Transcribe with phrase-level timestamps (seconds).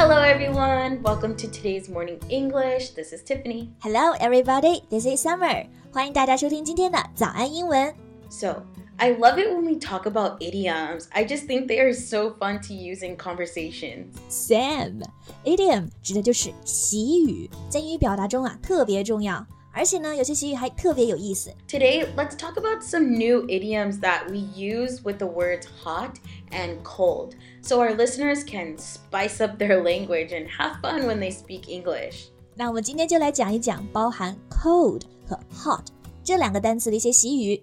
[0.00, 1.02] Hello, everyone.
[1.02, 2.90] Welcome to today's morning English.
[2.90, 3.70] This is Tiffany.
[3.80, 4.82] Hello, everybody.
[4.90, 5.66] This is Summer.
[5.92, 7.94] 欢迎大家收听今天的早安英文。
[8.28, 8.62] So,
[8.98, 11.06] I love it when we talk about idioms.
[11.10, 14.06] I just think they are so fun to use in conversations.
[14.30, 15.02] Sam,
[15.44, 21.52] idiom 指的就是习语，在英语表达中啊特别重要， 而且呢，有些习语还特别有意思。
[21.68, 26.14] Today, let's talk about some new idioms that we use with the words hot
[26.50, 31.30] and cold so our listeners can spice up their language and have fun when they
[31.30, 32.28] speak English.
[32.54, 35.84] 那我们今天就来讲一讲包含 cold 和 hot
[36.24, 37.62] 这两个单词的一些习语。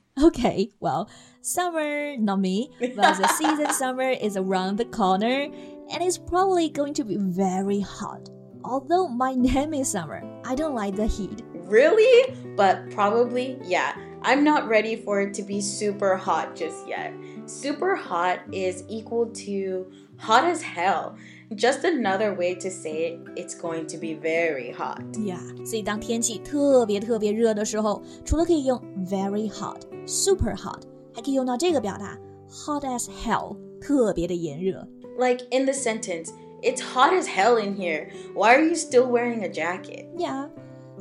[0.23, 1.09] Okay, well,
[1.41, 5.47] summer, not me, but the season summer is around the corner
[5.91, 8.29] and it's probably going to be very hot.
[8.63, 11.43] Although my name is Summer, I don't like the heat.
[11.53, 12.35] Really?
[12.55, 13.95] But probably, yeah.
[14.23, 17.13] I'm not ready for it to be super hot just yet.
[17.45, 21.17] Super hot is equal to hot as hell.
[21.54, 25.00] Just another way to say it, it's going to be very hot.
[25.12, 30.82] Yeah，所以当天气特别特别热的时候，除了可以用 very hot、super hot，
[31.14, 32.18] 还可以用到这个表达
[32.50, 34.86] hot as hell，特别的炎热。
[35.18, 36.30] Like in the sentence,
[36.62, 38.08] it's hot as hell in here.
[38.34, 40.06] Why are you still wearing a jacket?
[40.16, 40.48] Yeah.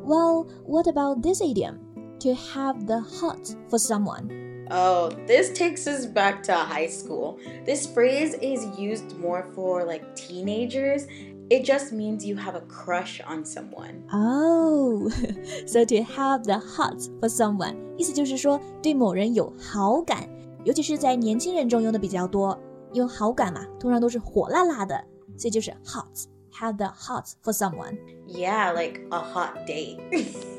[0.03, 1.79] Well, what about this idiom?
[2.19, 4.29] To have the hot for someone.
[4.70, 7.38] Oh, this takes us back to high school.
[7.66, 11.06] This phrase is used more for like teenagers.
[11.50, 14.04] It just means you have a crush on someone.
[14.12, 15.10] Oh,
[15.66, 20.28] so to have the hot for someone，意思就是说对某人有好感，
[20.64, 22.56] 尤其是在年轻人中用的比较多。
[22.92, 24.94] 因为好感嘛，通常都是火辣辣的，
[25.36, 26.26] 所以就是 hot。
[26.60, 27.96] Have the hot for someone.
[28.26, 29.98] Yeah, like a hot date.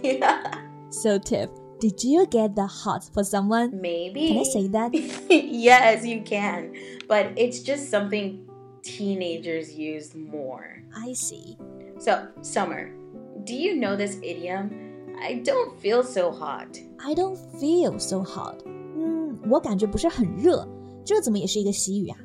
[0.02, 0.42] yeah.
[0.90, 1.50] So, Tiff,
[1.81, 3.81] did you get the hot for someone?
[3.81, 4.29] maybe.
[4.29, 4.95] Can I say that?
[5.29, 6.73] yes, you can.
[7.09, 8.47] But it's just something
[8.83, 10.83] teenagers use more.
[10.97, 11.57] I see.
[11.99, 12.91] So, Summer,
[13.45, 14.71] do you know this idiom?
[15.21, 16.79] I don't feel so hot.
[17.01, 18.63] I don't feel so hot.
[18.67, 20.67] 嗯，我感觉不是很热，
[21.05, 22.19] 这怎么也是一个习语啊？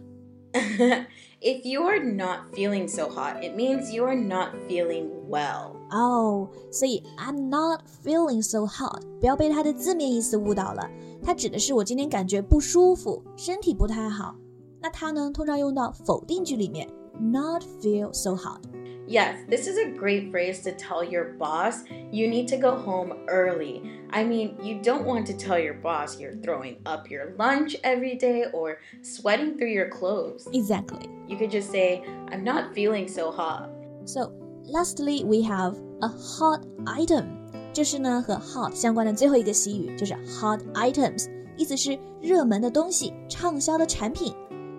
[1.42, 5.76] if you are not feeling so hot, it means you are not feeling well.
[5.92, 10.90] 哦，所以 I'm not feeling so hot，不要被它的字面意思误导了。
[11.24, 14.36] 它指的是我今天感觉不舒服，身体不太好。
[14.82, 16.90] 那它呢，通常用到否定句里面，
[17.20, 18.62] not feel so hot。
[19.08, 23.14] Yes, this is a great phrase to tell your boss you need to go home
[23.28, 23.82] early.
[24.12, 28.16] I mean, you don't want to tell your boss you're throwing up your lunch every
[28.16, 30.48] day or sweating through your clothes.
[30.54, 31.10] Exactly.
[31.28, 33.70] You could just say, I'm not feeling so hot.
[34.06, 34.32] So
[34.64, 37.38] lastly, we have a hot item。
[37.74, 44.34] 这是呢和 hot 相关的最后一个习语，就是 hot items，意思是热门的东西、畅销的产品。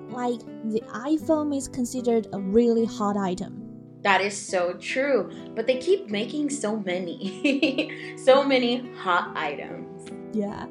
[0.09, 3.53] Like the iPhone is considered a really hot item.
[4.07, 10.09] That is so true, but they keep making so many, so many hot items.
[10.33, 10.67] Yeah.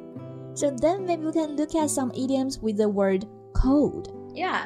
[0.53, 4.09] So then maybe we can look at some idioms with the word cold.
[4.33, 4.66] Yeah.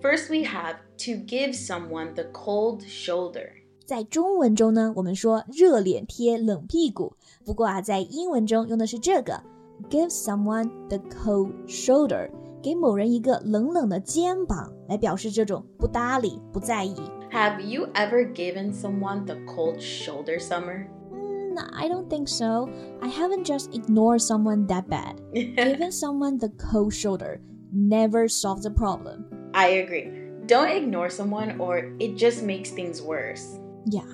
[0.00, 3.50] First, we have to give someone the cold shoulder.
[3.84, 7.16] 在中文中呢，我们说热脸贴冷屁股。
[7.44, 9.42] 不过啊，在英文中用的是这个，
[9.90, 12.30] give someone the cold shoulder，
[12.62, 16.94] 给某人一个冷冷的肩膀，来表示这种不搭理、不在意。
[17.30, 20.88] Have you ever given someone the cold shoulder, Summer?
[21.12, 22.70] Mm, I don't think so.
[23.02, 25.20] I haven't just ignored someone that bad.
[25.34, 27.40] Giving someone the cold shoulder
[27.72, 29.26] never solves the problem.
[29.54, 30.10] I agree.
[30.46, 33.58] Don't ignore someone or it just makes things worse.
[33.86, 34.06] Yeah.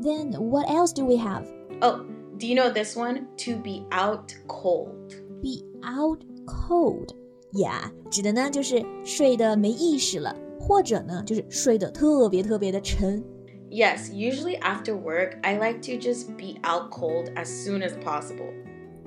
[0.00, 1.46] Then what else do we have?
[1.82, 2.06] Oh,
[2.38, 3.28] do you know this one?
[3.38, 5.14] To be out cold.
[5.42, 7.12] be out cold.
[7.52, 10.34] Yeah，指的呢就是睡得没意识了，
[10.66, 13.22] 或者呢就是睡得特别特别的沉。
[13.70, 18.52] Yes, usually after work, I like to just be out cold as soon as possible.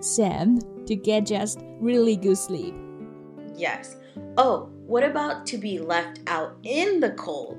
[0.01, 2.73] Sam, to get just really good sleep.
[3.55, 3.95] Yes.
[4.37, 7.57] Oh, what about to be left out in the cold?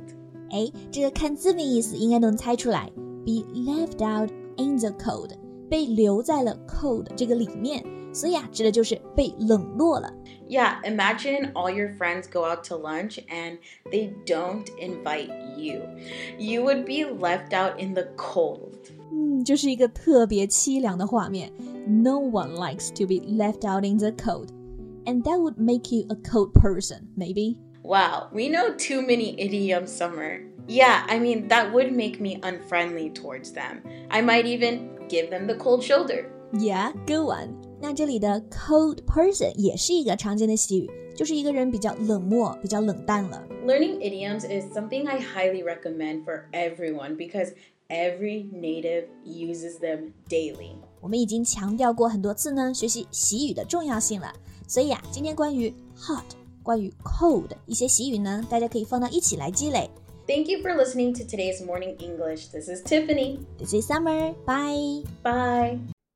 [0.50, 2.90] 哎，这个看字面意思应该能猜出来。
[3.24, 5.30] Be left out in the cold，
[5.68, 7.82] 被留在了 cold 这个里面，
[8.12, 10.12] 所以啊，指的就是被冷落了。
[10.48, 13.58] Yeah, imagine all your friends go out to lunch and
[13.90, 15.82] they don't invite you.
[16.38, 18.90] You would be left out in the cold.
[19.12, 21.52] 嗯，这是一个特别凄凉的画面。
[21.86, 24.48] No one likes to be left out in the cold,
[25.04, 27.56] and that would make you a cold person, maybe.
[27.82, 30.40] Wow, we know too many idioms, Summer.
[30.66, 33.82] Yeah, I mean, that would make me unfriendly towards them.
[34.10, 36.26] I might even give them the cold shoulder.
[36.52, 37.54] Yeah, good one.
[37.80, 43.42] 那这里的 cold person 也是一个常见的习语，就是一个人比较冷漠、比较冷淡了。
[43.66, 47.52] Learning idioms is something I highly recommend for everyone because
[47.88, 50.72] every native uses them daily.
[51.00, 54.32] 我们已经强调过很多次呢，学习习语的重要性了。
[54.68, 56.24] 所以啊，今天关于 hot、
[56.62, 59.88] 关于 cold 一些习语呢，大家可以放到一起来积累。
[60.26, 62.48] Thank you for listening to today's morning English.
[62.50, 63.38] This is Tiffany.
[63.58, 64.34] This is Summer.
[64.44, 65.04] Bye.
[65.22, 65.78] Bye.